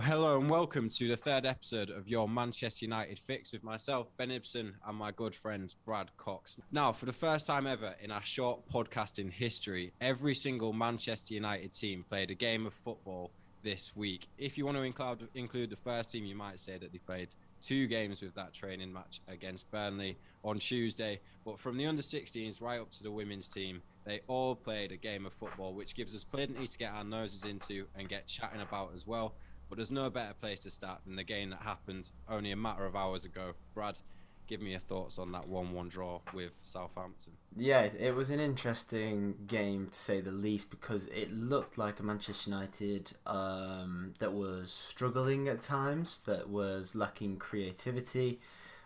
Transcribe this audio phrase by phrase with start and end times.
[0.00, 4.30] Hello and welcome to the third episode of your Manchester United Fix with myself, Ben
[4.30, 6.58] Ibsen, and my good friends, Brad Cox.
[6.70, 11.72] Now, for the first time ever in our short podcasting history, every single Manchester United
[11.72, 13.32] team played a game of football
[13.62, 14.28] this week.
[14.38, 17.28] If you want to include, include the first team, you might say that they played
[17.60, 21.20] two games with that training match against Burnley on Tuesday.
[21.44, 24.96] But from the under 16s right up to the women's team, they all played a
[24.96, 28.62] game of football, which gives us plenty to get our noses into and get chatting
[28.62, 29.34] about as well.
[29.72, 32.84] But there's no better place to start than the game that happened only a matter
[32.84, 33.54] of hours ago.
[33.72, 33.98] Brad,
[34.46, 37.32] give me your thoughts on that 1 1 draw with Southampton.
[37.56, 42.02] Yeah, it was an interesting game to say the least because it looked like a
[42.02, 48.40] Manchester United um, that was struggling at times, that was lacking creativity.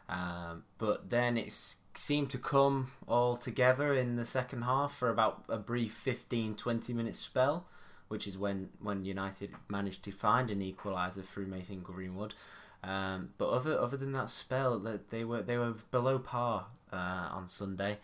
[0.09, 1.53] Um, but then it
[1.95, 6.93] seemed to come all together in the second half for about a brief 15 20
[6.93, 7.67] minute spell
[8.09, 12.35] which is when, when United managed to find an equaliser through Mason Greenwood.
[12.85, 17.29] Um, but other other than that spell, that they were they were below par uh,
[17.33, 17.99] on Sunday.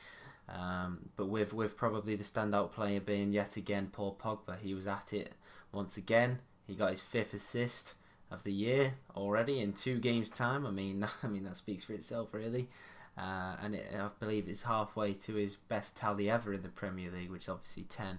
[0.48, 4.86] Um, but with with probably the standout player being yet again Paul Pogba, he was
[4.86, 5.34] at it
[5.72, 6.40] once again.
[6.66, 7.94] He got his fifth assist
[8.30, 10.66] of the year already in two games time.
[10.66, 12.68] I mean, I mean that speaks for itself really.
[13.16, 17.10] Uh, and it, I believe it's halfway to his best tally ever in the Premier
[17.10, 18.18] League, which is obviously ten.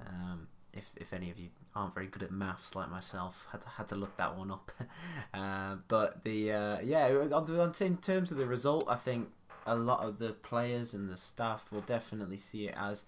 [0.00, 3.68] Um, if if any of you aren't very good at maths like myself, had to,
[3.68, 4.70] had to look that one up.
[5.34, 9.28] uh, but the uh, yeah, in terms of the result, I think
[9.66, 13.04] a lot of the players and the staff will definitely see it as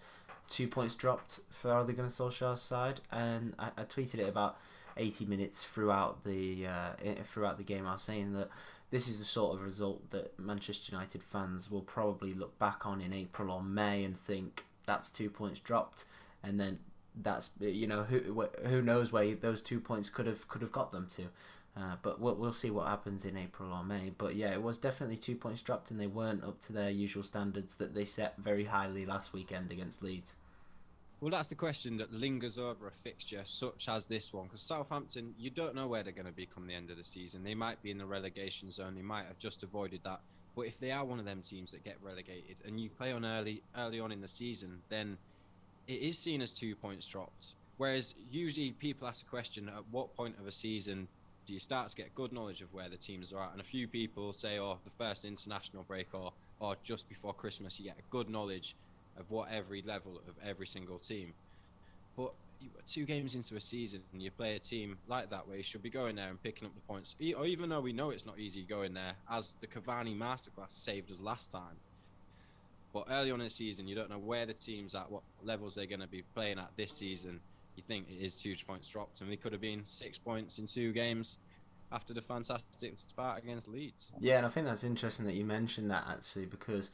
[0.48, 4.58] two points dropped for Ole Gunnar Solskjaer's side, and I, I, tweeted it about
[4.96, 6.90] 80 minutes throughout the uh,
[7.24, 7.86] throughout the game.
[7.86, 8.48] I was saying that
[8.90, 13.00] this is the sort of result that Manchester United fans will probably look back on
[13.00, 16.04] in April or May and think that's two points dropped,
[16.42, 16.78] and then
[17.16, 20.92] that's you know who who knows where those two points could have could have got
[20.92, 21.28] them to.
[21.78, 24.10] Uh, but we'll, we'll see what happens in April or May.
[24.16, 27.22] But yeah, it was definitely two points dropped, and they weren't up to their usual
[27.22, 30.36] standards that they set very highly last weekend against Leeds.
[31.20, 35.34] Well, that's the question that lingers over a fixture such as this one, because Southampton,
[35.38, 37.42] you don't know where they're going to be come the end of the season.
[37.42, 38.94] They might be in the relegation zone.
[38.94, 40.20] They might have just avoided that.
[40.54, 43.24] But if they are one of them teams that get relegated, and you play on
[43.24, 45.18] early early on in the season, then
[45.88, 47.48] it is seen as two points dropped.
[47.78, 51.08] Whereas usually people ask the question at what point of a season
[51.46, 53.52] do you start to get good knowledge of where the teams are at?
[53.52, 57.78] And a few people say, oh, the first international break or, or just before Christmas,
[57.78, 58.74] you get a good knowledge
[59.18, 61.32] of what every level of every single team.
[62.16, 62.32] But
[62.86, 65.82] two games into a season and you play a team like that where you should
[65.82, 68.38] be going there and picking up the points, or even though we know it's not
[68.38, 71.76] easy going there, as the Cavani masterclass saved us last time,
[72.96, 75.74] but early on in the season, you don't know where the team's at, what levels
[75.74, 77.40] they're going to be playing at this season.
[77.76, 80.64] You think it is two points dropped, and we could have been six points in
[80.64, 81.36] two games
[81.92, 84.12] after the fantastic start against Leeds.
[84.18, 86.90] Yeah, and I think that's interesting that you mentioned that actually because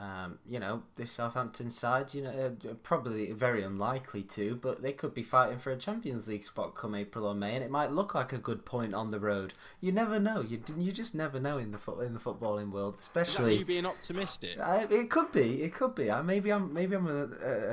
[0.00, 2.30] um, you know, this Southampton side, you know,
[2.64, 6.74] uh, probably very unlikely to, but they could be fighting for a Champions League spot
[6.74, 9.54] come April or May, and it might look like a good point on the road.
[9.80, 10.40] You never know.
[10.40, 13.86] You you just never know in the foot in the footballing world, especially you being
[13.86, 14.60] optimistic.
[14.60, 15.62] I, it could be.
[15.62, 16.10] It could be.
[16.10, 17.24] I, maybe I'm maybe I'm a,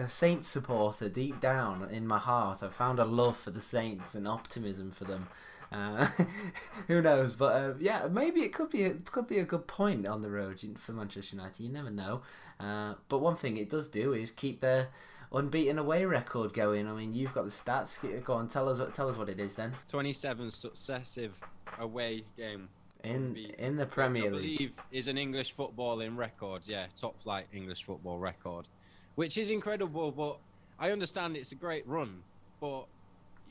[0.04, 2.64] a Saints supporter deep down in my heart.
[2.64, 5.28] I found a love for the Saints and optimism for them.
[5.74, 6.08] Uh,
[6.88, 7.34] who knows?
[7.34, 10.30] But uh, yeah, maybe it could be a, could be a good point on the
[10.30, 11.64] road for Manchester United.
[11.64, 12.22] You never know.
[12.60, 14.90] Uh, but one thing it does do is keep their
[15.32, 16.88] unbeaten away record going.
[16.88, 18.24] I mean, you've got the stats.
[18.24, 19.74] Go on, tell us what tell us what it is then.
[19.88, 21.34] Twenty-seven successive
[21.80, 22.70] away game
[23.04, 24.54] in in the Premier League.
[24.54, 26.62] I believe is an English footballing record.
[26.66, 28.70] Yeah, top flight English football record,
[29.16, 30.12] which is incredible.
[30.12, 30.38] But
[30.80, 32.22] I understand it's a great run,
[32.62, 32.86] but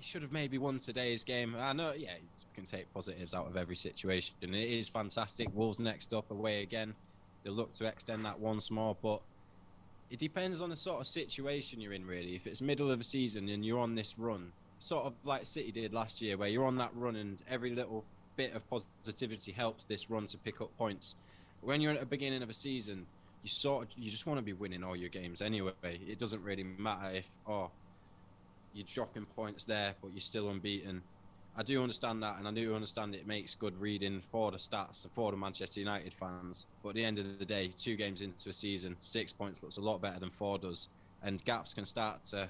[0.02, 1.54] he should have maybe won today's game.
[1.56, 4.34] I know, yeah, you can take positives out of every situation.
[4.42, 5.48] It is fantastic.
[5.54, 6.94] Wolves next up, away again.
[7.44, 9.20] They'll look to extend that once more, but
[10.10, 12.34] it depends on the sort of situation you're in, really.
[12.34, 14.50] If it's middle of the season and you're on this run,
[14.80, 18.04] sort of like City did last year, where you're on that run and every little
[18.34, 21.14] bit of positivity helps this run to pick up points.
[21.60, 23.06] When you're at the beginning of a season,
[23.44, 25.72] you sort of, you just want to be winning all your games anyway.
[25.84, 27.70] It doesn't really matter if oh
[28.74, 31.02] you're dropping points there, but you're still unbeaten.
[31.54, 35.06] I do understand that, and I do understand it makes good reading for the stats
[35.14, 36.66] for the Manchester United fans.
[36.82, 39.76] But at the end of the day, two games into a season, six points looks
[39.76, 40.88] a lot better than four does,
[41.22, 42.48] and gaps can start to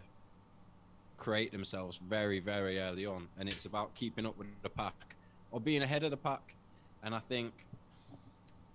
[1.17, 3.27] create themselves very, very early on.
[3.39, 5.17] And it's about keeping up with the pack
[5.51, 6.55] or being ahead of the pack.
[7.03, 7.53] And I think,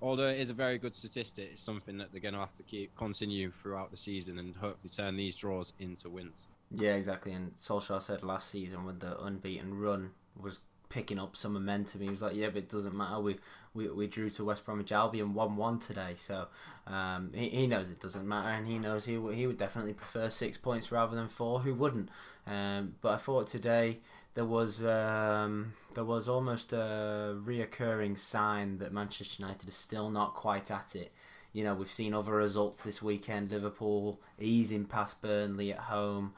[0.02, 2.64] although it is a very good statistic, it's something that they're going to have to
[2.64, 6.48] keep continue throughout the season and hopefully turn these draws into wins.
[6.70, 7.32] Yeah, exactly.
[7.34, 10.60] And Solskjaer said last season when the unbeaten run was
[10.90, 12.02] picking up some momentum.
[12.02, 13.20] He was like, "Yeah, but it doesn't matter.
[13.20, 13.38] We
[13.74, 16.48] we, we drew to West Bromwich Albion one one today, so
[16.86, 20.30] um, he, he knows it doesn't matter, and he knows he he would definitely prefer
[20.30, 21.62] six points rather than four.
[21.62, 22.10] Who wouldn't?
[22.46, 24.00] Um, but I thought today
[24.34, 30.36] there was um, there was almost a reoccurring sign that Manchester United is still not
[30.36, 31.14] quite at it.
[31.54, 36.34] You know, we've seen other results this weekend: Liverpool easing past Burnley at home,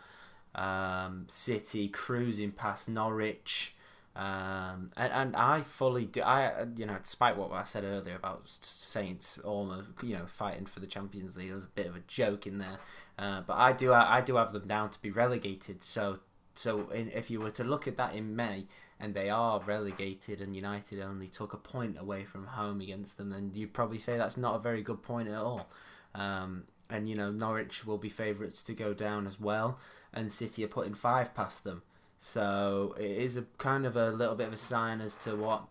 [0.55, 3.75] um, City cruising past Norwich.
[4.15, 6.21] Um, and, and I fully do.
[6.21, 10.79] I you know, despite what I said earlier about Saints almost you know fighting for
[10.79, 12.79] the Champions League, there was a bit of a joke in there.
[13.17, 15.83] Uh, but I do I do have them down to be relegated.
[15.83, 16.19] So
[16.53, 18.65] so in, if you were to look at that in May,
[18.99, 23.29] and they are relegated, and United only took a point away from home against them,
[23.29, 25.69] then you'd probably say that's not a very good point at all.
[26.13, 29.79] Um, and you know Norwich will be favourites to go down as well,
[30.13, 31.83] and City are putting five past them.
[32.17, 35.63] So it is a kind of a little bit of a sign as to what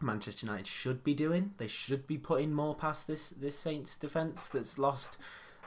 [0.00, 1.52] Manchester United should be doing.
[1.58, 5.16] They should be putting more past this this Saints defence that's lost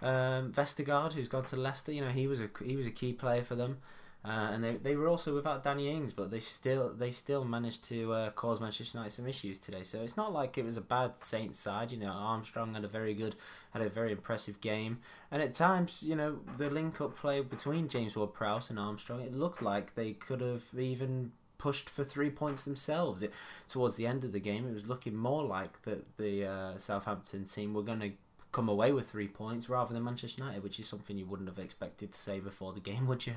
[0.01, 1.91] um, Vestergaard, who's gone to Leicester.
[1.91, 3.77] You know he was a he was a key player for them.
[4.24, 7.83] Uh, and they, they were also without Danny Ings, but they still they still managed
[7.86, 9.83] to uh, cause Manchester United some issues today.
[9.83, 11.94] So it's not like it was a bad Saints side.
[11.94, 13.36] You know, Armstrong had a very good,
[13.71, 15.00] had a very impressive game,
[15.31, 19.33] and at times, you know, the link up play between James Ward-Prowse and Armstrong, it
[19.33, 23.24] looked like they could have even pushed for three points themselves.
[23.24, 23.31] It,
[23.69, 27.45] towards the end of the game, it was looking more like that the uh, Southampton
[27.45, 28.12] team were going to
[28.51, 31.60] come away with three points rather than Manchester United, which is something you wouldn't have
[31.60, 33.33] expected to say before the game, would you?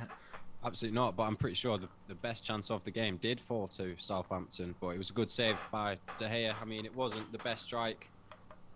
[0.64, 3.66] Absolutely not, but I'm pretty sure the, the best chance of the game did fall
[3.68, 6.54] to Southampton, but it was a good save by De Gea.
[6.60, 8.08] I mean, it wasn't the best strike,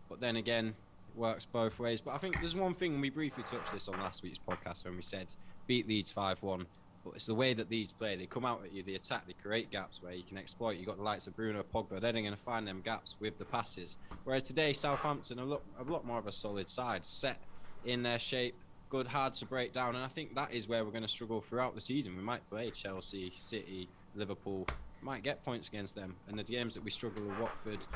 [0.09, 0.75] but then again,
[1.09, 2.00] it works both ways.
[2.00, 4.85] But I think there's one thing, and we briefly touched this on last week's podcast
[4.85, 5.33] when we said
[5.69, 6.67] beat Leeds 5 1.
[7.05, 8.17] But it's the way that these play.
[8.17, 10.79] They come out at you, they attack, they create gaps where you can exploit.
[10.79, 13.44] You've got the likes of Bruno Pogba, they're going to find them gaps with the
[13.44, 13.97] passes.
[14.25, 17.41] Whereas today, Southampton are a lot, a lot more of a solid side, set
[17.85, 18.56] in their shape,
[18.96, 19.94] good, hard to break down.
[19.94, 22.16] And I think that is where we're going to struggle throughout the season.
[22.16, 24.66] We might play Chelsea, City, Liverpool,
[25.02, 26.14] might get points against them.
[26.28, 27.87] And the games that we struggle with Watford,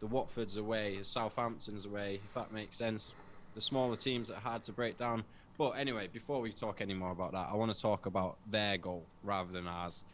[0.00, 3.14] the Watford's away, Southampton's away, if that makes sense.
[3.54, 5.22] The smaller teams that are hard to break down.
[5.56, 8.78] But anyway, before we talk any more about that, I want to talk about their
[8.78, 10.04] goal rather than ours.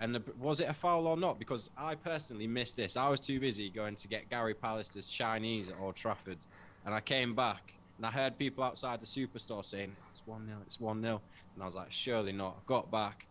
[0.00, 1.38] And the, was it a foul or not?
[1.38, 2.96] Because I personally missed this.
[2.96, 6.44] I was too busy going to get Gary Pallister's Chinese at Old Trafford.
[6.84, 10.58] And I came back and I heard people outside the superstore saying, it's 1 0,
[10.66, 11.20] it's 1 0.
[11.54, 12.66] And I was like, surely not.
[12.66, 13.26] Got back,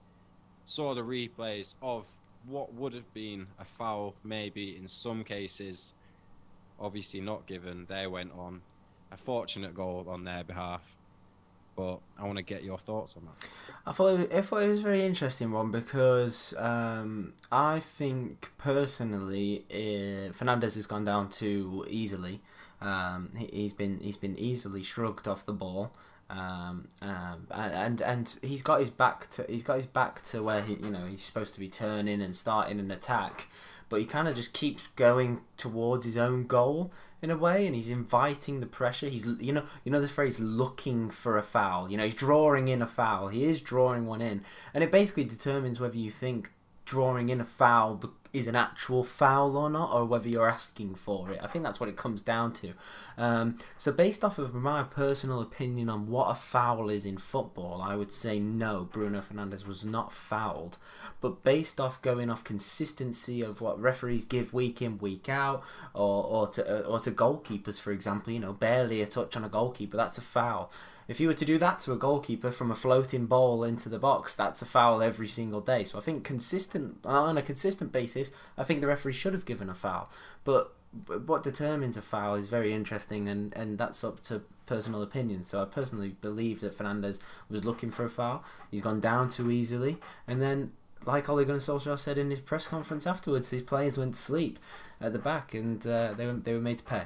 [0.65, 2.05] saw the replays of
[2.47, 5.93] what would have been a foul, maybe in some cases,
[6.79, 7.85] obviously not given.
[7.87, 8.61] They went on.
[9.11, 10.81] A fortunate goal on their behalf.
[11.75, 13.47] But I want to get your thoughts on that.
[13.85, 18.51] I thought it, I thought it was a very interesting one because um, I think
[18.57, 22.41] personally uh, Fernandes has gone down too easily.
[22.81, 25.93] Um, he, has been he's been easily shrugged off the ball,
[26.29, 30.61] um, um, and and he's got his back to he's got his back to where
[30.61, 33.47] he you know he's supposed to be turning and starting an attack,
[33.89, 36.91] but he kind of just keeps going towards his own goal
[37.21, 39.07] in a way, and he's inviting the pressure.
[39.07, 41.89] He's you know you know the phrase looking for a foul.
[41.89, 43.29] You know he's drawing in a foul.
[43.29, 46.51] He is drawing one in, and it basically determines whether you think
[46.85, 51.31] drawing in a foul is an actual foul or not, or whether you're asking for
[51.31, 51.39] it.
[51.41, 52.73] I think that's what it comes down to.
[53.17, 57.81] Um, so, based off of my personal opinion on what a foul is in football,
[57.81, 60.77] I would say no, Bruno Fernandes was not fouled.
[61.21, 65.63] But based off going off consistency of what referees give week in, week out,
[65.93, 69.49] or, or to or to goalkeepers, for example, you know, barely a touch on a
[69.49, 70.71] goalkeeper, that's a foul.
[71.07, 73.99] If you were to do that to a goalkeeper from a floating ball into the
[73.99, 75.83] box, that's a foul every single day.
[75.83, 79.69] So I think consistent on a consistent basis, I think the referee should have given
[79.69, 80.09] a foul.
[80.43, 80.73] But
[81.25, 85.43] what determines a foul is very interesting, and, and that's up to personal opinion.
[85.43, 87.19] So I personally believe that Fernandes
[87.49, 88.43] was looking for a foul.
[88.71, 89.97] He's gone down too easily,
[90.27, 90.71] and then
[91.05, 94.57] like Ole Gunnar Solskjaer said in his press conference afterwards, his players went to sleep
[94.99, 97.03] at the back, and uh, they were they were made to pay.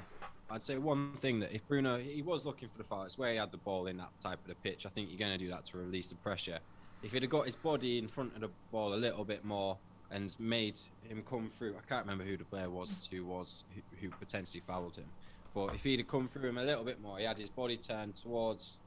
[0.51, 3.31] I'd say one thing that if Bruno he was looking for the foul, it's where
[3.31, 4.85] he had the ball in that type of the pitch.
[4.85, 6.59] I think you're going to do that to release the pressure.
[7.03, 9.77] If he'd have got his body in front of the ball a little bit more
[10.11, 13.81] and made him come through, I can't remember who the player was who was who,
[14.01, 15.05] who potentially fouled him.
[15.53, 17.77] But if he'd have come through him a little bit more, he had his body
[17.77, 18.79] turned towards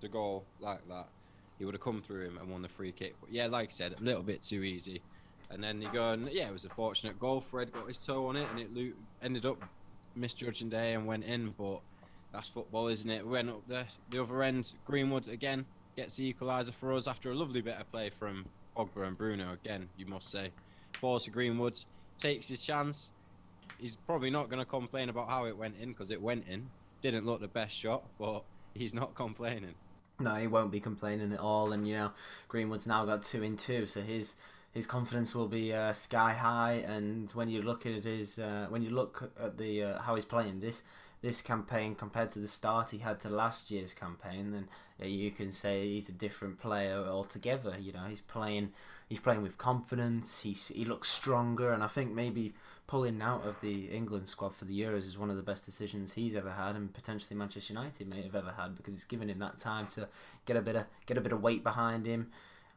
[0.00, 1.08] the goal like that,
[1.58, 3.16] he would have come through him and won the free kick.
[3.20, 5.02] But yeah, like I said, a little bit too easy.
[5.50, 7.40] And then you go and yeah, it was a fortunate goal.
[7.40, 9.62] Fred got his toe on it and it ended up
[10.18, 11.80] misjudging day and went in, but
[12.32, 13.24] that's football, isn't it?
[13.24, 14.74] We went up the, the other end.
[14.84, 15.64] Greenwood again
[15.96, 18.46] gets the equaliser for us after a lovely bit of play from
[18.76, 20.50] Pogba and Bruno again, you must say.
[20.92, 21.78] falls to Greenwood,
[22.18, 23.12] takes his chance.
[23.78, 26.68] He's probably not going to complain about how it went in because it went in.
[27.00, 28.42] Didn't look the best shot, but
[28.74, 29.74] he's not complaining.
[30.20, 31.72] No, he won't be complaining at all.
[31.72, 32.10] And you know,
[32.48, 34.36] Greenwood's now got two in two, so his
[34.78, 36.84] his confidence will be uh, sky high.
[36.86, 40.24] And when you look at his, uh, when you look at the uh, how he's
[40.24, 40.82] playing this
[41.20, 44.68] this campaign compared to the start he had to last year's campaign, then
[45.10, 47.74] you can say he's a different player altogether.
[47.78, 48.70] You know, he's playing
[49.08, 50.42] he's playing with confidence.
[50.42, 52.54] He's he looks stronger, and I think maybe
[52.86, 56.12] pulling out of the England squad for the Euros is one of the best decisions
[56.12, 59.40] he's ever had, and potentially Manchester United may have ever had because it's given him
[59.40, 60.08] that time to
[60.46, 62.30] get a bit of get a bit of weight behind him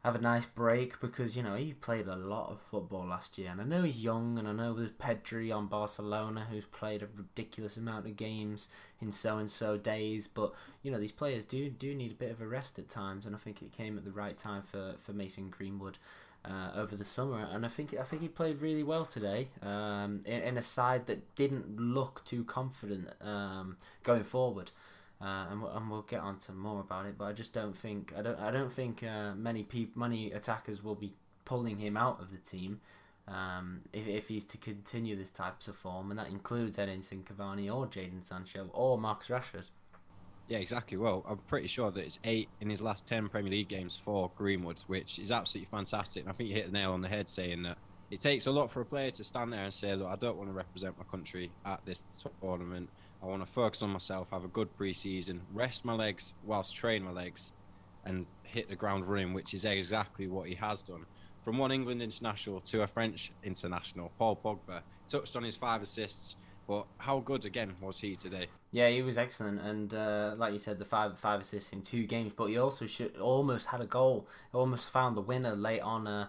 [0.04, 3.50] have a nice break because you know he played a lot of football last year,
[3.50, 7.08] and I know he's young, and I know there's Pedri on Barcelona who's played a
[7.16, 8.68] ridiculous amount of games
[9.00, 12.32] in so and so days, but you know these players do do need a bit
[12.32, 14.94] of a rest at times, and I think it came at the right time for
[14.98, 15.98] for Mason Greenwood.
[16.44, 20.22] Uh, over the summer, and I think I think he played really well today um,
[20.24, 24.72] in, in, a side that didn't look too confident um, going forward.
[25.22, 27.16] Uh, and, we'll, and we'll get on to more about it.
[27.16, 30.82] But I just don't think I don't I don't think uh, many peop, many attackers
[30.82, 31.14] will be
[31.44, 32.80] pulling him out of the team
[33.28, 37.72] um, if, if he's to continue this type of form, and that includes Edinson Cavani
[37.72, 39.70] or Jadon Sancho or Marcus Rashford.
[40.48, 40.96] Yeah, exactly.
[40.96, 44.30] Well, I'm pretty sure that it's eight in his last ten Premier League games for
[44.36, 46.24] Greenwood, which is absolutely fantastic.
[46.24, 47.78] And I think you hit the nail on the head saying that
[48.10, 50.36] it takes a lot for a player to stand there and say, "Look, I don't
[50.36, 52.02] want to represent my country at this
[52.40, 52.90] tournament.
[53.22, 57.04] I want to focus on myself, have a good pre-season, rest my legs whilst train
[57.04, 57.52] my legs,
[58.04, 61.06] and hit the ground running, which is exactly what he has done.
[61.42, 66.36] From one England international to a French international, Paul Pogba touched on his five assists,
[66.66, 68.48] but how good again was he today?
[68.72, 72.06] Yeah, he was excellent, and uh, like you said, the five five assists in two
[72.06, 72.32] games.
[72.36, 76.06] But he also should, almost had a goal, almost found the winner late on.
[76.06, 76.28] Uh,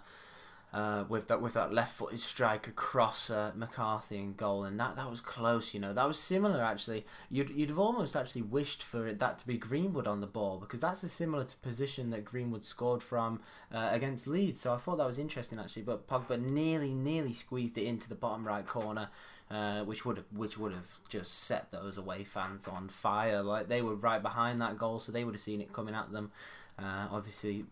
[0.73, 5.09] uh, with that with that left-footed strike across uh, McCarthy and goal, and that, that
[5.09, 5.73] was close.
[5.73, 7.05] You know, that was similar actually.
[7.29, 10.57] You'd you'd have almost actually wished for it, that to be Greenwood on the ball
[10.57, 14.61] because that's a similar position that Greenwood scored from uh, against Leeds.
[14.61, 15.83] So I thought that was interesting actually.
[15.83, 19.09] But Pogba nearly nearly squeezed it into the bottom right corner.
[19.51, 23.43] Uh, which would have which would have just set those away fans on fire.
[23.43, 26.11] Like they were right behind that goal, so they would have seen it coming at
[26.11, 26.31] them.
[26.77, 27.65] Uh, obviously,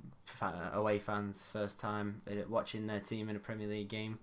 [0.73, 4.19] away fans first time watching their team in a Premier League game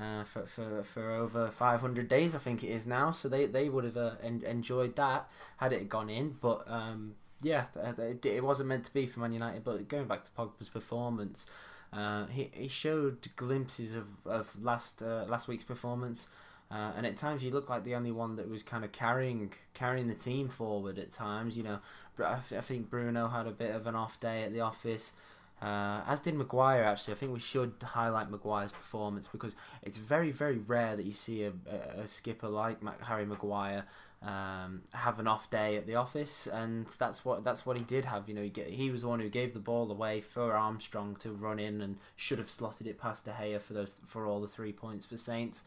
[0.00, 3.10] uh, for, for for over 500 days, I think it is now.
[3.10, 6.36] So they they would have uh, en- enjoyed that had it gone in.
[6.40, 9.64] But um, yeah, it, it, wasn't meant to be for Man United.
[9.64, 11.46] But going back to Pogba's performance.
[11.92, 16.28] Uh, he, he showed glimpses of, of last uh, last week's performance,
[16.70, 19.52] uh, and at times he looked like the only one that was kind of carrying
[19.74, 20.98] carrying the team forward.
[20.98, 21.78] At times, you know,
[22.18, 25.12] I, I think Bruno had a bit of an off day at the office.
[25.60, 27.12] Uh, as did Maguire, actually.
[27.12, 31.44] I think we should highlight Maguire's performance because it's very, very rare that you see
[31.44, 33.84] a, a, a skipper like Harry Maguire
[34.22, 38.04] um, have an off day at the office, and that's what that's what he did
[38.04, 38.28] have.
[38.28, 41.16] You know, he, get, he was the one who gave the ball away for Armstrong
[41.16, 44.40] to run in and should have slotted it past De Gea for those for all
[44.40, 45.62] the three points for Saints.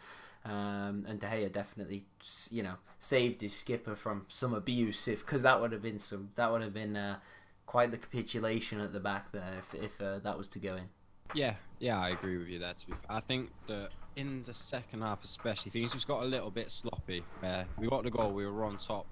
[0.45, 2.03] Um, and De Gea definitely,
[2.51, 6.29] you know, saved his skipper from some abuse, if because that would have been some
[6.35, 7.19] that would have been uh,
[7.65, 10.89] quite the capitulation at the back there if if uh, that was to go in.
[11.33, 12.73] Yeah, yeah, I agree with you there.
[12.73, 12.93] To be.
[13.09, 17.23] I think that in the second half, especially, things just got a little bit sloppy.
[17.41, 19.07] Uh, we got the goal, we were on top,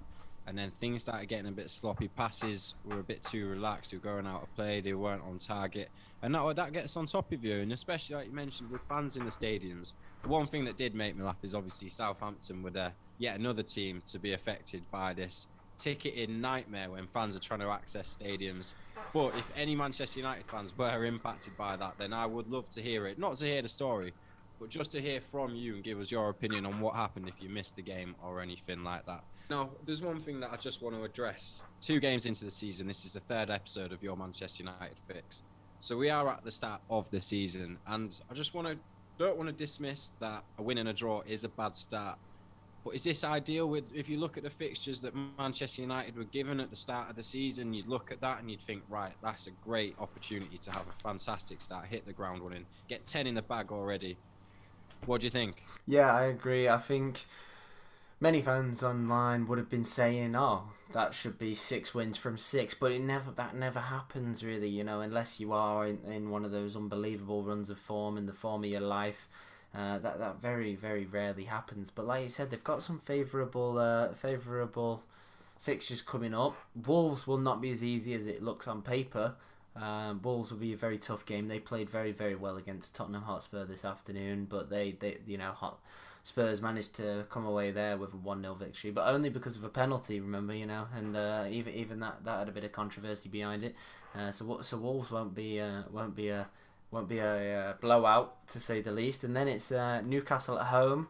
[0.46, 2.08] and then things started getting a bit sloppy.
[2.08, 3.90] Passes were a bit too relaxed.
[3.90, 4.80] They were going out of play.
[4.80, 5.88] They weren't on target
[6.22, 7.60] and that that gets on top of you.
[7.60, 10.94] And especially like you mentioned with fans in the stadiums, the one thing that did
[10.94, 15.48] make me laugh is obviously Southampton uh, yet another team to be affected by this
[15.78, 18.74] ticketing nightmare when fans are trying to access stadiums.
[19.12, 22.80] But if any Manchester United fans were impacted by that, then I would love to
[22.80, 23.18] hear it.
[23.18, 24.12] Not to hear the story,
[24.60, 27.42] but just to hear from you and give us your opinion on what happened if
[27.42, 29.24] you missed the game or anything like that.
[29.50, 31.62] Now, there's one thing that I just want to address.
[31.80, 35.42] Two games into the season, this is the third episode of your Manchester United fix.
[35.82, 38.76] So we are at the start of the season, and I just want to
[39.18, 42.20] don't want to dismiss that a win and a draw is a bad start.
[42.84, 43.68] But is this ideal?
[43.68, 47.10] With if you look at the fixtures that Manchester United were given at the start
[47.10, 50.56] of the season, you'd look at that and you'd think, right, that's a great opportunity
[50.56, 54.16] to have a fantastic start, hit the ground running, get ten in the bag already.
[55.06, 55.64] What do you think?
[55.88, 56.68] Yeah, I agree.
[56.68, 57.26] I think
[58.22, 62.72] many fans online would have been saying, "Oh, that should be six wins from six,
[62.72, 66.44] but it never that never happens really, you know, unless you are in, in one
[66.44, 69.28] of those unbelievable runs of form in the form of your life.
[69.74, 71.90] Uh, that that very very rarely happens.
[71.90, 75.02] But like you said, they've got some favourable uh, favourable
[75.58, 76.56] fixtures coming up.
[76.86, 79.34] Wolves will not be as easy as it looks on paper.
[79.74, 81.48] Um, Wolves will be a very tough game.
[81.48, 85.52] They played very, very well against Tottenham Hotspur this afternoon, but they, they you know,
[85.52, 85.80] Hot,
[86.24, 89.64] Spurs managed to come away there with a one 0 victory, but only because of
[89.64, 90.20] a penalty.
[90.20, 93.64] Remember, you know, and uh, even even that that had a bit of controversy behind
[93.64, 93.74] it.
[94.14, 96.46] Uh, so so Wolves won't be uh, won't be a
[96.92, 99.24] won't be a, blowout to say the least.
[99.24, 101.08] And then it's uh, Newcastle at home,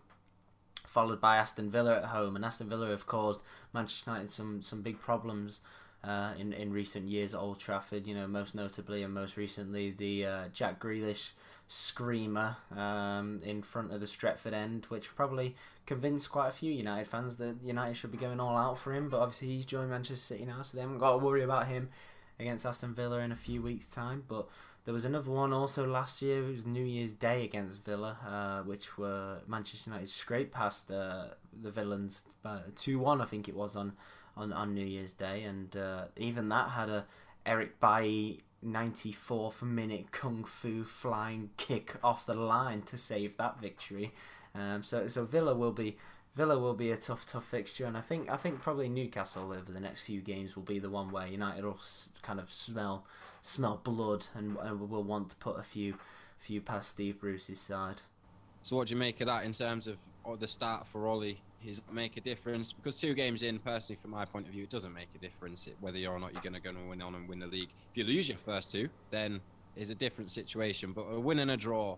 [0.87, 3.43] followed by Aston Villa at home, and Aston Villa have caused
[3.75, 5.61] Manchester United some some big problems
[6.03, 8.07] uh, in in recent years at Old Trafford.
[8.07, 11.33] You know, most notably and most recently the uh, Jack Grealish
[11.75, 17.07] screamer um, in front of the Stretford end, which probably convinced quite a few United
[17.07, 19.09] fans that United should be going all out for him.
[19.09, 21.89] But obviously, he's joined Manchester City now, so they haven't got to worry about him
[22.39, 24.23] against Aston Villa in a few weeks' time.
[24.29, 24.49] But
[24.85, 26.45] there was another one also last year.
[26.45, 31.29] It was New Year's Day against Villa, uh, which were Manchester United scraped past uh,
[31.59, 32.23] the Villans
[32.77, 33.95] two one, I think it was on
[34.37, 37.07] on, on New Year's Day, and uh, even that had a
[37.47, 44.13] Eric Bailly 94th minute kung fu flying kick off the line to save that victory.
[44.55, 45.97] Um, so so Villa will be
[46.35, 49.71] Villa will be a tough tough fixture, and I think I think probably Newcastle over
[49.71, 51.81] the next few games will be the one where United will
[52.23, 53.05] kind of smell
[53.41, 55.97] smell blood and, and will want to put a few
[56.39, 58.03] few past Steve Bruce's side.
[58.63, 59.99] So what do you make of that in terms of
[60.39, 61.35] the start for Ole
[61.67, 64.71] is make a difference because two games in, personally, from my point of view, it
[64.71, 67.15] doesn't make a difference whether you're or not you're going to go and win on
[67.15, 67.71] and win the league.
[67.91, 69.41] If you lose your first two, then
[69.77, 70.93] it's a different situation.
[70.93, 71.97] But a win and a draw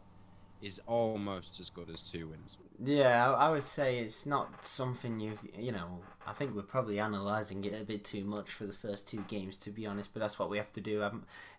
[0.64, 2.56] is almost as good as two wins.
[2.82, 6.00] Yeah, I would say it's not something you you know.
[6.26, 9.58] I think we're probably analysing it a bit too much for the first two games,
[9.58, 10.14] to be honest.
[10.14, 11.04] But that's what we have to do,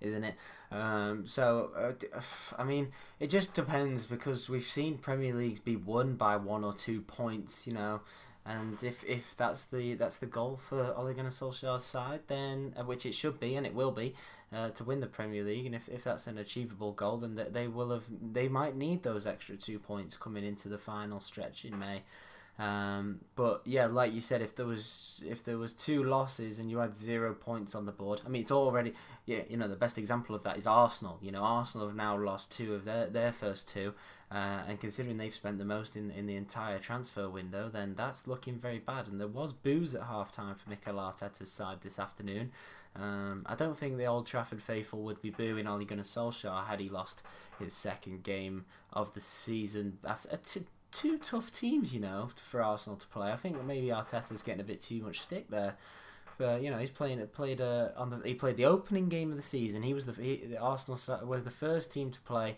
[0.02, 0.36] isn't it?
[0.72, 2.22] Um, so, uh,
[2.58, 6.74] I mean, it just depends because we've seen Premier Leagues be won by one or
[6.74, 8.02] two points, you know.
[8.44, 12.84] And if, if that's the that's the goal for Ole Gunnar Solskjaer's side, then uh,
[12.84, 14.16] which it should be and it will be,
[14.56, 17.68] uh, to win the Premier League, and if, if that's an achievable goal, then they
[17.68, 21.78] will have they might need those extra two points coming into the final stretch in
[21.78, 22.04] May.
[22.58, 26.72] Um, but yeah, like you said, if there was if there was two losses and
[26.72, 28.94] you had zero points on the board, I mean, it's already
[29.26, 31.18] yeah, you know, the best example of that is Arsenal.
[31.22, 33.94] You know, Arsenal have now lost two of their their first two,
[34.32, 38.26] uh, and considering they've spent the most in in the entire transfer window, then that's
[38.26, 39.10] looking very bad.
[39.10, 42.52] And there was booze at half time for Mikel Arteta's side this afternoon.
[42.96, 46.80] Um, I don't think the Old Trafford faithful would be booing Ole Gunnar Solskjaer had
[46.80, 47.24] he lost
[47.60, 52.98] his second game of the season after two, two tough teams, you know, for Arsenal
[52.98, 53.32] to play.
[53.32, 55.76] I think maybe Arteta's getting a bit too much stick there.
[56.38, 59.38] But you know he's playing played uh, on the he played the opening game of
[59.38, 59.84] the season.
[59.84, 62.58] He was the, he, the Arsenal was the first team to play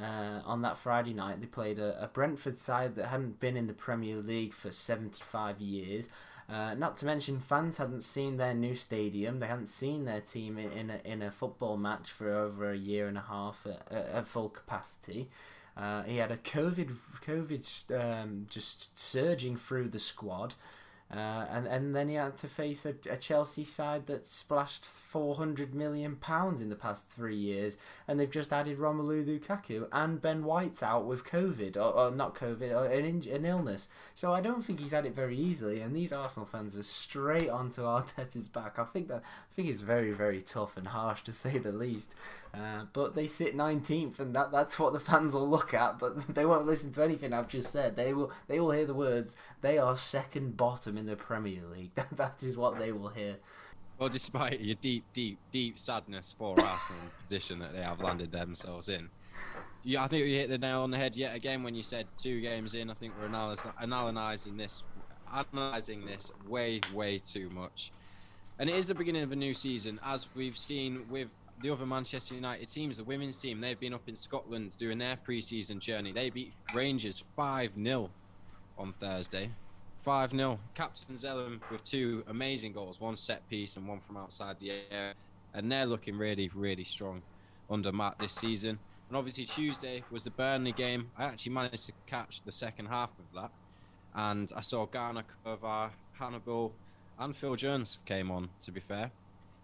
[0.00, 1.40] uh, on that Friday night.
[1.40, 5.22] They played a, a Brentford side that hadn't been in the Premier League for seventy
[5.22, 6.08] five years.
[6.48, 9.38] Uh, not to mention, fans hadn't seen their new stadium.
[9.38, 12.76] They hadn't seen their team in, in, a, in a football match for over a
[12.76, 15.28] year and a half at, at full capacity.
[15.76, 20.54] Uh, he had a COVID, COVID um, just surging through the squad.
[21.10, 25.74] Uh, and and then he had to face a, a, Chelsea side that splashed 400
[25.74, 30.44] million pounds in the past three years, and they've just added Romelu Lukaku and Ben
[30.44, 33.88] White's out with COVID or, or not COVID or an, an illness.
[34.14, 37.48] So I don't think he's had it very easily, and these Arsenal fans are straight
[37.48, 38.78] onto Arteta's back.
[38.78, 42.14] I think that I think it's very very tough and harsh to say the least.
[42.52, 45.98] Uh, but they sit 19th, and that that's what the fans will look at.
[45.98, 47.96] But they won't listen to anything I've just said.
[47.96, 49.36] They will they will hear the words.
[49.62, 51.90] They are second bottom in the Premier League.
[51.94, 53.36] That that is what they will hear.
[53.98, 58.88] Well, despite your deep, deep, deep sadness for Arsenal position that they have landed themselves
[58.88, 59.08] in,
[59.82, 62.06] yeah, I think you hit the nail on the head yet again when you said
[62.16, 62.90] two games in.
[62.90, 63.26] I think we're
[63.80, 64.84] analysing this,
[65.32, 67.90] analysing this way, way too much.
[68.58, 71.28] And it is the beginning of a new season, as we've seen with
[71.60, 75.16] the other Manchester United teams, the women's team, they've been up in Scotland doing their
[75.16, 76.12] pre-season journey.
[76.12, 78.10] They beat Rangers 5-0
[78.76, 79.50] on Thursday.
[80.06, 80.58] 5-0.
[80.74, 85.14] Captain Zelem with two amazing goals, one set piece and one from outside the area.
[85.54, 87.22] And they're looking really, really strong
[87.70, 88.78] under Matt this season.
[89.08, 91.10] And obviously Tuesday was the Burnley game.
[91.16, 93.50] I actually managed to catch the second half of that.
[94.14, 96.72] And I saw Garner Kovar, Hannibal,
[97.18, 99.10] and Phil Jones came on, to be fair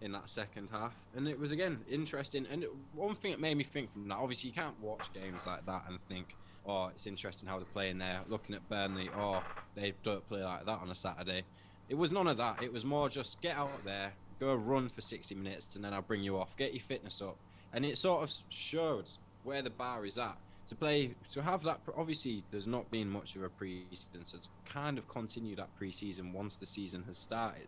[0.01, 0.93] in that second half.
[1.15, 2.45] And it was again interesting.
[2.51, 5.65] And one thing that made me think from that, obviously, you can't watch games like
[5.65, 6.35] that and think,
[6.67, 8.19] oh, it's interesting how they're playing there.
[8.27, 9.43] Looking at Burnley, oh,
[9.75, 11.43] they don't play like that on a Saturday.
[11.89, 12.63] It was none of that.
[12.63, 16.01] It was more just get out there, go run for 60 minutes, and then I'll
[16.01, 16.55] bring you off.
[16.57, 17.37] Get your fitness up.
[17.73, 19.09] And it sort of showed
[19.43, 20.37] where the bar is at.
[20.67, 24.49] To play, to have that, obviously, there's not been much of a pre-season, so to
[24.65, 27.67] kind of continue that pre-season once the season has started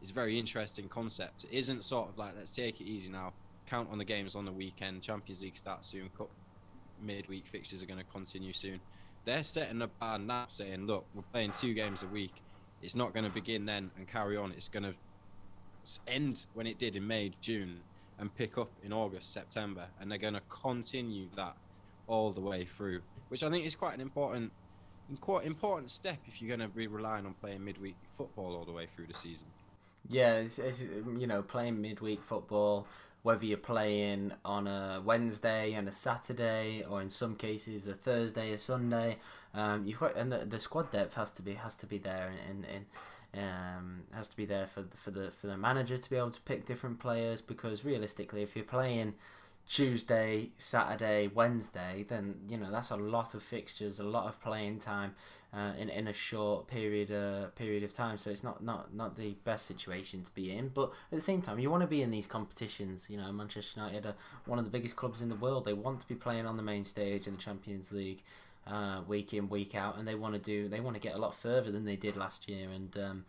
[0.00, 1.44] is a very interesting concept.
[1.44, 3.32] It isn't sort of like let's take it easy now.
[3.66, 5.02] count on the games on the weekend.
[5.02, 6.08] Champions League starts soon.
[6.16, 6.30] Cup
[7.02, 8.80] midweek fixtures are going to continue soon.
[9.24, 12.42] They're setting a bar now, saying, "Look, we're playing two games a week.
[12.82, 14.52] It's not going to begin then and carry on.
[14.52, 14.94] It's going to
[16.06, 17.80] end when it did in May, June,
[18.18, 21.56] and pick up in August, September, and they're going to continue that
[22.06, 24.52] all the way through, which I think is quite an important,
[25.20, 28.72] quite important step if you're going to be relying on playing midweek football all the
[28.72, 29.46] way through the season.
[30.08, 32.86] Yeah, it's, it's, you know, playing midweek football,
[33.26, 38.52] whether you're playing on a Wednesday and a Saturday, or in some cases a Thursday,
[38.52, 39.18] a Sunday,
[39.52, 42.64] um, got and the, the squad depth has to be has to be there, and,
[42.72, 42.84] and
[43.42, 46.40] um, has to be there for for the for the manager to be able to
[46.42, 49.14] pick different players because realistically, if you're playing
[49.68, 54.78] Tuesday, Saturday, Wednesday, then you know that's a lot of fixtures, a lot of playing
[54.78, 55.14] time
[55.52, 58.16] uh, in in a short period uh, period of time.
[58.16, 60.68] So it's not, not not the best situation to be in.
[60.68, 63.08] But at the same time, you want to be in these competitions.
[63.10, 65.64] You know, Manchester United are one of the biggest clubs in the world.
[65.64, 68.22] They want to be playing on the main stage in the Champions League.
[68.66, 70.68] Uh, week in, week out, and they want to do.
[70.68, 73.24] They want to get a lot further than they did last year, and um,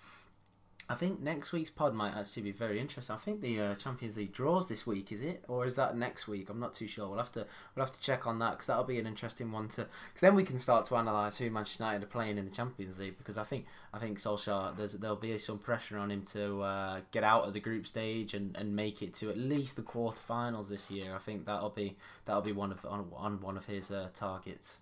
[0.90, 3.14] I think next week's pod might actually be very interesting.
[3.14, 6.30] I think the uh, Champions League draws this week, is it, or is that next
[6.30, 6.50] week?
[6.50, 7.10] I'm not too sure.
[7.10, 7.46] We'll have to
[7.76, 9.82] we'll have to check on that because that'll be an interesting one to.
[9.82, 12.98] Because then we can start to analyse who Manchester United are playing in the Champions
[13.00, 13.18] League.
[13.18, 17.02] Because I think I think Solskjaer there's there'll be some pressure on him to uh,
[17.12, 20.70] get out of the group stage and, and make it to at least the quarterfinals
[20.70, 21.14] this year.
[21.14, 24.80] I think that'll be that'll be one of on, on one of his uh, targets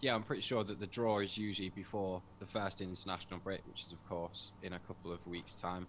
[0.00, 3.84] yeah, I'm pretty sure that the draw is usually before the first international break, which
[3.84, 5.86] is, of course, in a couple of weeks' time.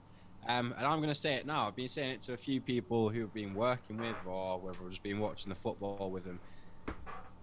[0.47, 1.67] Um, and I'm going to say it now.
[1.67, 4.89] I've been saying it to a few people who've been working with, or whether I've
[4.89, 6.39] just been watching the football with them.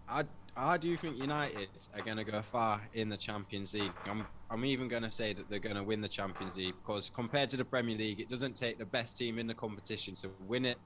[0.08, 0.24] I,
[0.56, 3.92] I do think United are going to go far in the Champions League.
[4.06, 7.10] I'm, I'm even going to say that they're going to win the Champions League because
[7.10, 10.30] compared to the Premier League, it doesn't take the best team in the competition to
[10.46, 10.78] win it.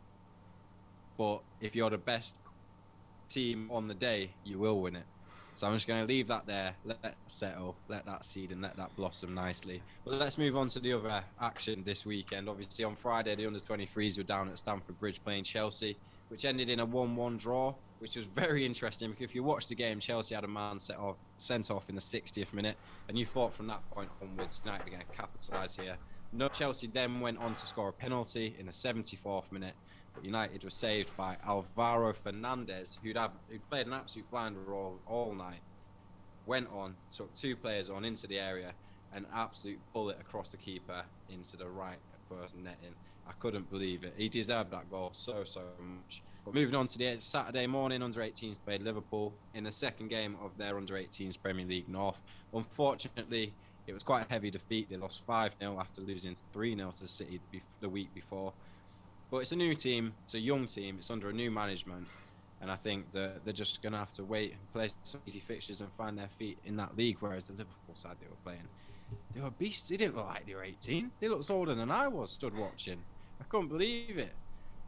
[1.16, 2.36] But if you're the best
[3.28, 5.04] team on the day, you will win it.
[5.58, 8.62] So I'm just going to leave that there, let that settle, let that seed and
[8.62, 9.82] let that blossom nicely.
[10.04, 12.48] But let's move on to the other action this weekend.
[12.48, 15.96] Obviously, on Friday, the under 23s were down at Stamford Bridge playing Chelsea,
[16.28, 19.66] which ended in a 1 1 draw, which was very interesting because if you watch
[19.66, 22.76] the game, Chelsea had a man set off, sent off in the 60th minute,
[23.08, 25.96] and you thought from that point onwards, United are going to capitalise here.
[26.32, 29.74] No, Chelsea then went on to score a penalty in the 74th minute,
[30.24, 35.34] United were saved by Alvaro Fernandez, who'd have who'd played an absolute blinder all, all
[35.34, 35.60] night.
[36.46, 38.72] Went on, took two players on into the area,
[39.12, 42.94] an absolute bullet across the keeper into the right first netting.
[43.26, 44.14] I couldn't believe it.
[44.16, 46.22] He deserved that goal so so much.
[46.44, 50.36] But moving on to the Saturday morning, under 18s played Liverpool in the second game
[50.42, 52.22] of their under 18s Premier League North.
[52.54, 53.52] Unfortunately,
[53.86, 54.88] it was quite a heavy defeat.
[54.88, 57.40] They lost 5 0 after losing 3 0 to City
[57.80, 58.52] the week before.
[59.30, 62.08] But it's a new team, it's a young team, it's under a new management,
[62.60, 65.40] and I think that they're just going to have to wait and play some easy
[65.40, 67.18] fixtures and find their feet in that league.
[67.20, 68.68] Whereas the Liverpool side they were playing,
[69.34, 69.88] they were beasts.
[69.88, 71.10] They didn't look like they were 18.
[71.20, 73.02] They looked older than I was stood watching.
[73.40, 74.32] I couldn't believe it.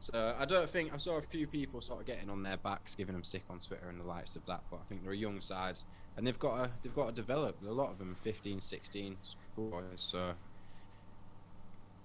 [0.00, 2.94] So I don't think I saw a few people sort of getting on their backs,
[2.94, 4.62] giving them stick on Twitter and the likes of that.
[4.70, 5.79] But I think they're a young side,
[6.16, 7.59] and they've got to they've got to develop.
[7.66, 9.16] A lot of them 15, 16
[9.55, 9.83] boys.
[9.96, 10.33] So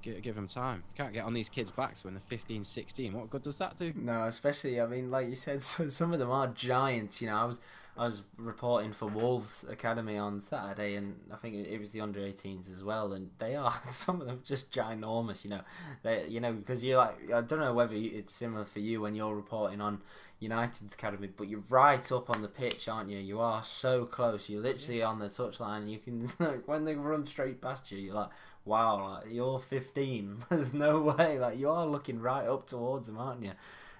[0.05, 0.83] give, give them time.
[0.93, 3.13] You can't get on these kids' backs when they're 15, 16.
[3.13, 3.91] What good does that do?
[3.95, 7.21] No, especially I mean, like you said, so some of them are giants.
[7.21, 7.59] You know, I was
[7.97, 12.19] I was reporting for Wolves Academy on Saturday, and I think it was the under
[12.19, 15.43] 18s as well, and they are some of them just ginormous.
[15.43, 15.61] You know,
[16.03, 19.15] they you know because you're like I don't know whether it's similar for you when
[19.15, 20.01] you're reporting on
[20.39, 23.17] United's academy, but you're right up on the pitch, aren't you?
[23.17, 24.49] You are so close.
[24.49, 25.89] You're literally on the touchline.
[25.89, 28.29] You can like when they run straight past you, you're like,
[28.65, 30.45] wow, like, you're 15.
[30.49, 31.39] There's no way.
[31.39, 33.51] Like you are looking right up towards them, aren't you?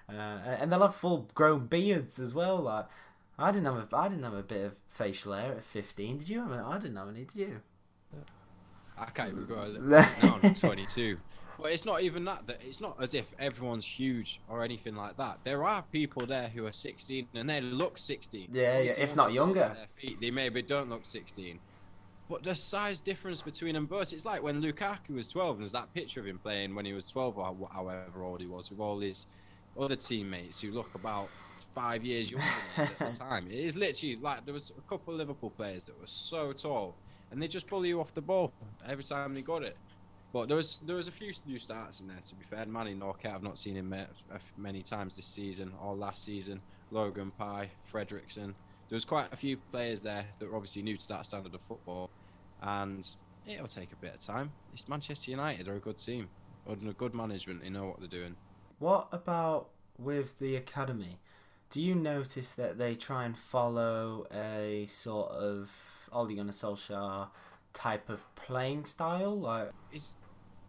[0.08, 0.12] Uh,
[0.60, 2.58] and they'll have full grown beards as well.
[2.58, 2.86] Like
[3.38, 6.18] I didn't have a, I didn't have a bit of facial hair at 15.
[6.18, 6.52] Did you have?
[6.52, 6.60] Any?
[6.60, 7.24] I didn't have any.
[7.24, 7.60] Did you?
[8.98, 9.76] I can't even go.
[9.78, 10.08] now
[10.42, 11.18] I'm 22.
[11.60, 12.46] But it's not even that.
[12.46, 15.40] That it's not as if everyone's huge or anything like that.
[15.42, 18.48] There are people there who are 16 and they look 16.
[18.52, 19.76] Yeah, yeah if not younger.
[19.96, 21.58] Feet, they maybe don't look 16.
[22.28, 25.72] But the size difference between them both, it's like when Lukaku was 12 and there's
[25.72, 28.80] that picture of him playing when he was 12 or however old he was with
[28.80, 29.26] all his
[29.78, 31.28] other teammates who look about
[31.74, 33.46] five years younger than at the time.
[33.48, 36.96] It is literally like there was a couple of Liverpool players that were so tall
[37.30, 38.52] and they just pull you off the ball
[38.88, 39.76] every time they got it.
[40.32, 42.18] But there was there was a few new starts in there.
[42.24, 43.94] To be fair, Manny Norkett, I've not seen him
[44.56, 46.60] many times this season or last season.
[46.90, 48.54] Logan Pye, Fredricson,
[48.88, 51.60] there was quite a few players there that were obviously new to that standard of
[51.60, 52.10] football,
[52.66, 53.08] and
[53.46, 54.50] it'll take a bit of time.
[54.72, 56.28] It's Manchester United; they're a good team,
[56.68, 57.62] under good management.
[57.62, 58.36] They know what they're doing.
[58.78, 61.18] What about with the academy?
[61.70, 65.70] Do you notice that they try and follow a sort of
[66.12, 67.28] Ole Gunnar Solskjaer
[67.72, 69.38] type of playing style?
[69.38, 70.10] Like it's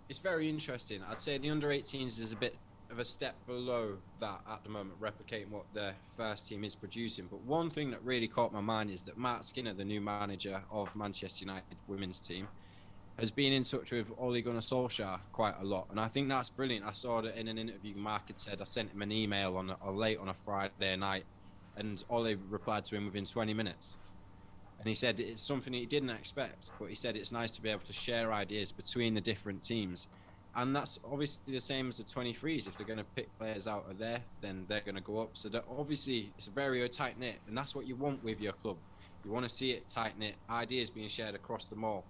[0.09, 1.01] it's very interesting.
[1.09, 2.55] I'd say the under 18s is a bit
[2.89, 7.27] of a step below that at the moment, replicating what the first team is producing.
[7.29, 10.61] But one thing that really caught my mind is that Marc Skinner, the new manager
[10.71, 12.47] of Manchester United women's team,
[13.19, 16.49] has been in touch with Ole Gunnar Solskjaer quite a lot, and I think that's
[16.49, 16.85] brilliant.
[16.85, 19.75] I saw that in an interview, Marc had said I sent him an email on
[19.81, 21.25] a, late on a Friday night,
[21.75, 23.97] and Ole replied to him within 20 minutes.
[24.79, 27.69] And he said it's something he didn't expect, but he said it's nice to be
[27.69, 30.07] able to share ideas between the different teams.
[30.57, 32.67] And that's obviously the same as the 23s.
[32.67, 35.29] If they're going to pick players out of there, then they're going to go up.
[35.33, 38.77] So that obviously it's very tight knit, and that's what you want with your club.
[39.23, 42.03] You want to see it tight knit, ideas being shared across the mall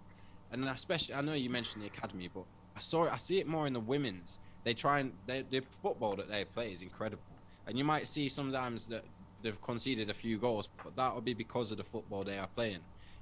[0.52, 2.44] and especially I know you mentioned the academy, but
[2.76, 4.40] I saw it, I see it more in the women's.
[4.64, 7.24] They try and they, the football that they play is incredible,
[7.66, 9.04] and you might see sometimes that
[9.42, 12.48] they've conceded a few goals, but that will be because of the football they are
[12.48, 12.80] playing.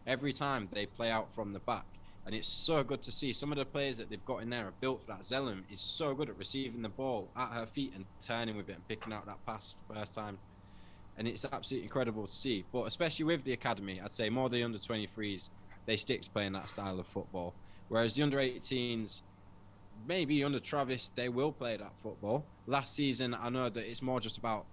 [0.08, 1.86] Every time they play out from the back,
[2.26, 3.32] and it's so good to see.
[3.32, 5.22] Some of the players that they've got in there are built for that.
[5.22, 8.74] Zelem is so good at receiving the ball at her feet and turning with it
[8.74, 10.40] and picking out that pass first time.
[11.18, 12.66] And it's absolutely incredible to see.
[12.72, 15.50] But especially with the academy, I'd say more the under 23s
[15.86, 17.54] they stick to playing that style of football.
[17.90, 19.22] Whereas the under 18s,
[20.08, 22.44] maybe under Travis, they will play that football.
[22.66, 24.66] Last season, I know that it's more just about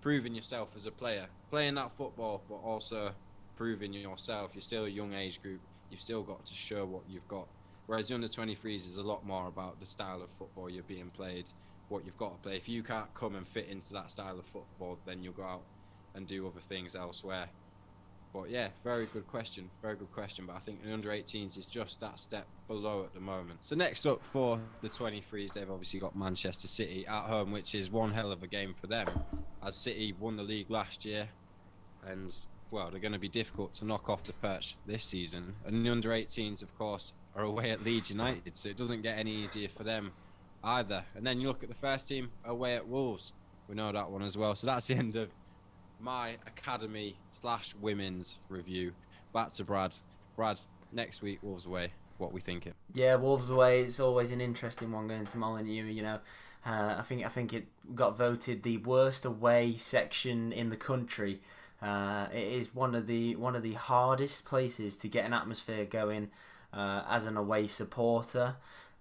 [0.00, 3.12] proving yourself as a player, playing that football, but also
[3.56, 4.50] proving yourself.
[4.54, 5.60] You're still a young age group.
[5.92, 7.46] You've still got to show what you've got.
[7.86, 11.10] Whereas the under 23s is a lot more about the style of football you're being
[11.10, 11.50] played,
[11.90, 12.56] what you've got to play.
[12.56, 15.62] If you can't come and fit into that style of football, then you'll go out
[16.14, 17.48] and do other things elsewhere.
[18.32, 19.68] But yeah, very good question.
[19.82, 20.46] Very good question.
[20.46, 23.58] But I think the under 18s is just that step below at the moment.
[23.62, 27.90] So next up for the 23s, they've obviously got Manchester City at home, which is
[27.90, 29.06] one hell of a game for them.
[29.62, 31.28] As City won the league last year,
[32.06, 32.34] and
[32.72, 35.54] well, they're going to be difficult to knock off the perch this season.
[35.66, 39.18] And the under 18s, of course, are away at Leeds United, so it doesn't get
[39.18, 40.10] any easier for them
[40.64, 41.04] either.
[41.14, 43.32] And then you look at the first team away at Wolves.
[43.68, 44.54] We know that one as well.
[44.54, 45.28] So that's the end of
[46.00, 48.92] my academy slash women's review.
[49.32, 49.94] Back to Brad.
[50.34, 50.58] Brad,
[50.92, 51.92] next week Wolves away.
[52.18, 52.72] What we thinking?
[52.94, 53.80] Yeah, Wolves away.
[53.80, 55.86] It's always an interesting one going to Molineux.
[55.86, 56.18] You know,
[56.64, 61.40] uh, I think I think it got voted the worst away section in the country.
[61.82, 65.84] Uh, it is one of the one of the hardest places to get an atmosphere
[65.84, 66.30] going
[66.72, 68.54] uh, as an away supporter.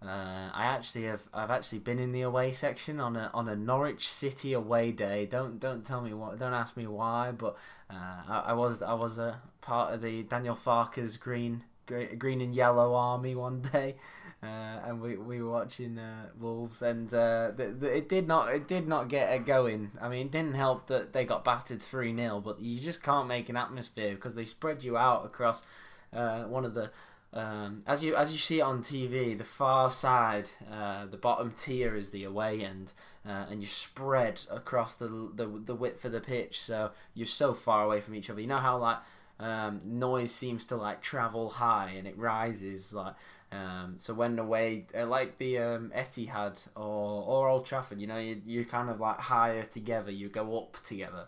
[0.03, 3.55] Uh, I actually have I've actually been in the away section on a on a
[3.55, 5.27] Norwich City away day.
[5.27, 6.39] Don't don't tell me what.
[6.39, 7.31] Don't ask me why.
[7.31, 7.55] But
[7.87, 12.55] uh, I, I, was I was a part of the Daniel Farke's green green and
[12.55, 13.95] yellow army one day,
[14.43, 18.53] uh, and we, we were watching uh, Wolves, and uh, the, the, it did not
[18.53, 19.91] it did not get it going.
[20.01, 23.27] I mean, it didn't help that they got battered three 0 but you just can't
[23.27, 25.65] make an atmosphere because they spread you out across
[26.13, 26.91] uh, one of the
[27.33, 31.95] um, as you as you see on TV, the far side, uh, the bottom tier
[31.95, 32.91] is the away end,
[33.25, 37.53] uh, and you spread across the, the the width of the pitch, so you're so
[37.53, 38.41] far away from each other.
[38.41, 38.97] You know how like
[39.41, 43.15] um, noise seems to like travel high and it rises like.
[43.51, 48.17] Um, so when away, uh, like the um, Etihad or or Old Trafford, you know,
[48.17, 50.09] you you kind of like higher together.
[50.09, 51.27] You go up together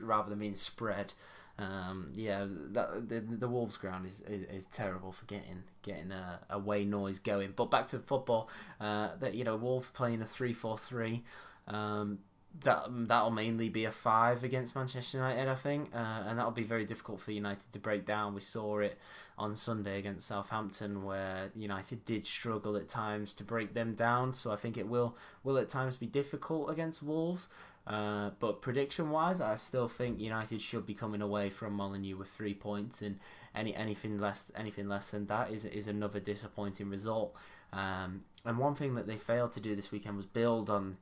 [0.00, 1.12] rather than being spread.
[1.58, 6.40] Um, yeah, that, the the Wolves ground is, is, is terrible for getting getting a
[6.48, 7.52] away noise going.
[7.54, 8.48] But back to football,
[8.80, 11.24] uh, that you know Wolves playing a three four three.
[11.68, 12.20] Um,
[12.62, 16.62] that that'll mainly be a five against Manchester United, I think, uh, and that'll be
[16.62, 18.34] very difficult for United to break down.
[18.34, 18.98] We saw it
[19.38, 24.34] on Sunday against Southampton, where United did struggle at times to break them down.
[24.34, 27.48] So I think it will will at times be difficult against Wolves.
[27.86, 32.28] Uh, but prediction wise, I still think United should be coming away from Molineux with
[32.28, 33.18] three points, and
[33.54, 37.34] any anything less anything less than that is is another disappointing result.
[37.72, 40.98] Um, and one thing that they failed to do this weekend was build on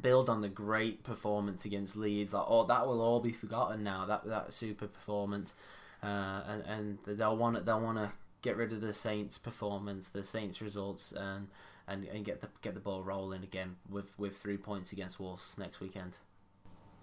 [0.00, 2.32] build on the great performance against Leeds.
[2.32, 4.06] Like, oh, that will all be forgotten now.
[4.06, 5.54] That that super performance,
[6.02, 10.24] uh, and and they'll want they'll want to get rid of the Saints' performance, the
[10.24, 11.48] Saints' results, and
[11.88, 15.56] and, and get the get the ball rolling again with, with three points against Wolves
[15.58, 16.16] next weekend.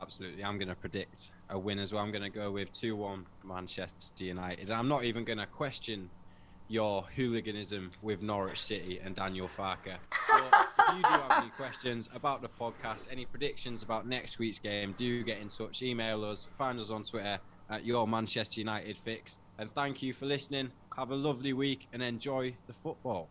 [0.02, 2.02] Absolutely, I'm going to predict a win as well.
[2.02, 4.72] I'm going to go with two one Manchester United.
[4.72, 6.10] I'm not even going to question
[6.68, 9.98] your hooliganism with Norwich City and Daniel Farke.
[10.96, 15.24] You do have any questions about the podcast, any predictions about next week's game, do
[15.24, 15.82] get in touch.
[15.82, 19.40] Email us, find us on Twitter at your Manchester United fix.
[19.58, 20.72] And thank you for listening.
[20.98, 23.30] Have a lovely week and enjoy the football.